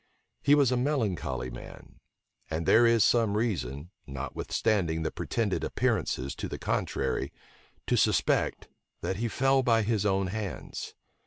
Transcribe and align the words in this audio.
He 0.41 0.55
was 0.55 0.71
a 0.71 0.77
melancholy 0.77 1.51
man; 1.51 1.99
and 2.49 2.65
there 2.65 2.87
is 2.87 3.03
some 3.03 3.37
reason, 3.37 3.91
notwithstanding 4.07 5.03
the 5.03 5.11
pretended 5.11 5.63
appearances 5.63 6.33
to 6.37 6.47
the 6.49 6.57
contrary, 6.57 7.31
to 7.85 7.95
suspect 7.95 8.67
that 9.01 9.17
he 9.17 9.27
fell 9.27 9.61
by 9.61 9.83
his 9.83 10.03
own 10.03 10.25
hands. 10.33 10.95